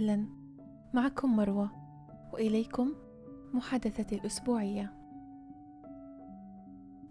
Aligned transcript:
وسهلا 0.00 0.26
معكم 0.94 1.36
مروة 1.36 1.70
وإليكم 2.32 2.92
محادثتي 3.52 4.14
الأسبوعية. 4.14 4.92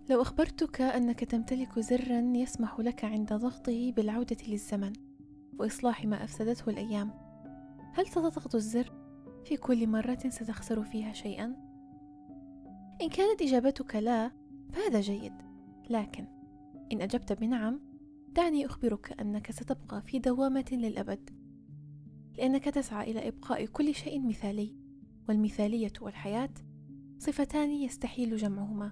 لو 0.09 0.21
أخبرتك 0.21 0.81
أنك 0.81 1.23
تمتلك 1.23 1.79
زرا 1.79 2.19
يسمح 2.19 2.79
لك 2.79 3.05
عند 3.05 3.33
ضغطه 3.33 3.91
بالعودة 3.91 4.37
للزمن 4.47 4.93
وإصلاح 5.59 6.05
ما 6.05 6.23
أفسدته 6.23 6.69
الأيام 6.69 7.11
هل 7.93 8.07
ستضغط 8.07 8.55
الزر 8.55 8.91
في 9.45 9.57
كل 9.57 9.87
مرة 9.87 10.19
ستخسر 10.29 10.83
فيها 10.83 11.13
شيئا؟ 11.13 11.55
إن 13.01 13.09
كانت 13.09 13.41
إجابتك 13.41 13.95
لا 13.95 14.31
فهذا 14.73 15.01
جيد. 15.01 15.33
لكن 15.89 16.27
إن 16.91 17.01
أجبت 17.01 17.33
بنعم 17.33 17.79
دعني 18.35 18.65
أخبرك 18.65 19.19
أنك 19.21 19.51
ستبقى 19.51 20.01
في 20.01 20.19
دوامة 20.19 20.65
للأبد. 20.71 21.38
لأنك 22.37 22.65
تسعى 22.65 23.11
إلى 23.11 23.27
إبقاء 23.27 23.65
كل 23.65 23.95
شيء 23.95 24.27
مثالي 24.27 24.75
والمثالية 25.29 25.93
والحياة 26.01 26.49
صفتان 27.19 27.69
يستحيل 27.69 28.37
جمعهما. 28.37 28.91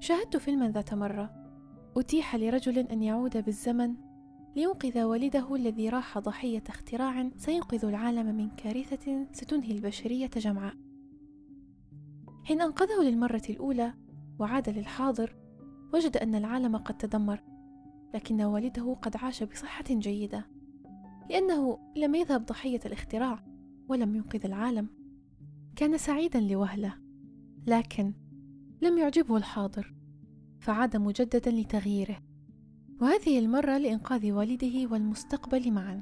شاهدت 0.00 0.36
فيلما 0.36 0.70
ذات 0.70 0.94
مرة 0.94 1.30
أتيح 1.96 2.36
لرجل 2.36 2.78
أن 2.78 3.02
يعود 3.02 3.44
بالزمن 3.44 3.94
لينقذ 4.56 5.02
والده 5.02 5.54
الذي 5.54 5.88
راح 5.88 6.18
ضحية 6.18 6.62
اختراع 6.68 7.30
سينقذ 7.36 7.84
العالم 7.84 8.36
من 8.36 8.50
كارثة 8.50 9.26
ستنهي 9.32 9.72
البشرية 9.72 10.30
جمعاء. 10.36 10.74
حين 12.44 12.60
أنقذه 12.60 13.02
للمرة 13.02 13.42
الأولى 13.50 13.94
وعاد 14.38 14.68
للحاضر 14.68 15.36
وجد 15.94 16.16
أن 16.16 16.34
العالم 16.34 16.76
قد 16.76 16.96
تدمر 16.96 17.42
لكن 18.14 18.42
والده 18.42 18.96
قد 19.02 19.16
عاش 19.16 19.42
بصحة 19.42 19.84
جيدة. 19.90 20.55
لأنه 21.30 21.78
لم 21.96 22.14
يذهب 22.14 22.46
ضحية 22.46 22.80
الاختراع 22.86 23.44
ولم 23.88 24.14
ينقذ 24.16 24.44
العالم. 24.44 24.88
كان 25.76 25.98
سعيدا 25.98 26.40
لوهلة 26.40 26.94
لكن 27.66 28.12
لم 28.82 28.98
يعجبه 28.98 29.36
الحاضر 29.36 29.94
فعاد 30.60 30.96
مجددا 30.96 31.50
لتغييره. 31.50 32.18
وهذه 33.00 33.38
المرة 33.38 33.78
لإنقاذ 33.78 34.32
والده 34.32 34.92
والمستقبل 34.92 35.72
معا. 35.72 36.00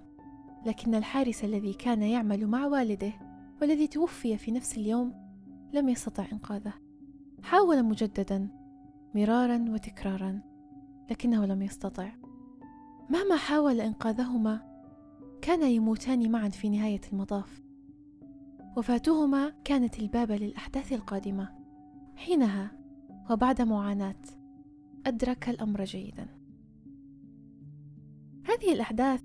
لكن 0.66 0.94
الحارس 0.94 1.44
الذي 1.44 1.72
كان 1.72 2.02
يعمل 2.02 2.46
مع 2.46 2.66
والده 2.66 3.12
والذي 3.62 3.86
توفي 3.86 4.36
في 4.36 4.50
نفس 4.50 4.78
اليوم 4.78 5.14
لم 5.72 5.88
يستطع 5.88 6.26
إنقاذه. 6.32 6.72
حاول 7.42 7.82
مجددا 7.82 8.48
مرارا 9.14 9.64
وتكرارا 9.68 10.40
لكنه 11.10 11.46
لم 11.46 11.62
يستطع. 11.62 12.12
مهما 13.10 13.36
حاول 13.36 13.80
إنقاذهما 13.80 14.73
كانا 15.44 15.66
يموتان 15.66 16.30
معا 16.30 16.48
في 16.48 16.68
نهاية 16.68 17.00
المطاف. 17.12 17.62
وفاتهما 18.76 19.52
كانت 19.64 19.98
الباب 19.98 20.32
للأحداث 20.32 20.92
القادمة. 20.92 21.48
حينها 22.16 22.72
وبعد 23.30 23.62
معاناة 23.62 24.22
أدرك 25.06 25.48
الأمر 25.48 25.84
جيدا. 25.84 26.28
هذه 28.44 28.72
الأحداث 28.72 29.22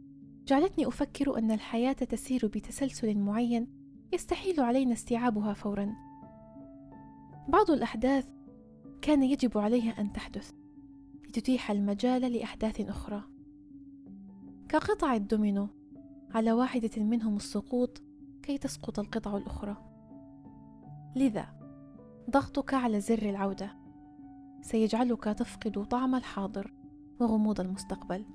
جعلتني 0.48 0.88
أفكر 0.88 1.38
أن 1.38 1.52
الحياة 1.52 1.94
تسير 1.94 2.48
بتسلسل 2.48 3.18
معين 3.18 3.68
يستحيل 4.14 4.60
علينا 4.60 4.94
استيعابها 4.94 5.54
فورا. 5.54 5.96
بعض 7.48 7.72
الأحداث 7.72 8.28
كان 9.02 9.24
يجب 9.24 9.58
عليها 9.58 10.02
أن 10.02 10.14
تحدث 10.14 10.52
لتتيح 11.28 11.72
المجال 11.72 12.34
لأحداث 12.34 12.82
أخرى. 12.82 13.24
كقطع 14.70 15.16
الدومينو 15.16 15.79
على 16.32 16.52
واحدة 16.52 17.04
منهم 17.04 17.36
السقوط 17.36 18.02
كي 18.44 18.58
تسقط 18.58 19.00
القطع 19.00 19.38
الأخرى. 19.38 19.78
لذا 21.16 21.48
ضغطك 22.30 22.74
على 22.74 23.00
زر 23.02 23.30
العودة. 23.30 23.76
سيجعلك 24.62 25.24
تفقد 25.24 25.88
طعم 25.88 26.16
الحاضر 26.16 26.74
وغموض 27.20 27.60
المستقبل. 27.60 28.26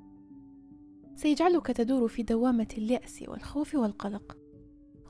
سيجعلك 1.15 1.67
تدور 1.67 2.09
في 2.09 2.23
دوامة 2.23 2.69
اليأس 2.79 3.25
والخوف 3.29 3.75
والقلق. 3.75 4.37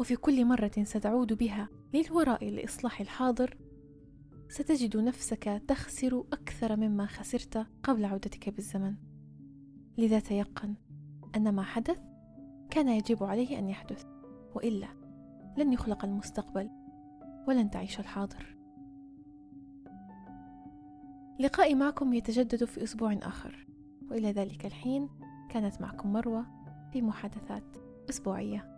وفي 0.00 0.16
كل 0.16 0.44
مرة 0.44 0.72
ستعود 0.82 1.32
بها 1.32 1.68
للوراء 1.94 2.50
لإصلاح 2.50 3.00
الحاضر 3.00 3.58
ستجد 4.48 4.96
نفسك 4.96 5.62
تخسر 5.68 6.24
أكثر 6.32 6.76
مما 6.76 7.06
خسرت 7.06 7.66
قبل 7.82 8.04
عودتك 8.04 8.48
بالزمن. 8.48 8.94
لذا 9.98 10.20
تيقن 10.20 10.74
أن 11.36 11.54
ما 11.54 11.62
حدث 11.62 11.98
كان 12.74 12.88
يجب 12.88 13.24
عليه 13.24 13.58
أن 13.58 13.68
يحدث 13.68 14.04
وإلا 14.54 14.88
لن 15.56 15.72
يخلق 15.72 16.04
المستقبل 16.04 16.70
ولن 17.48 17.70
تعيش 17.70 18.00
الحاضر. 18.00 18.56
لقائي 21.38 21.74
معكم 21.74 22.12
يتجدد 22.12 22.64
في 22.64 22.82
أسبوع 22.82 23.18
آخر 23.22 23.66
وإلى 24.10 24.32
ذلك 24.32 24.66
الحين 24.66 25.08
كانت 25.50 25.80
معكم 25.80 26.12
مروة 26.12 26.46
في 26.92 27.02
محادثات 27.02 27.76
أسبوعية. 28.10 28.73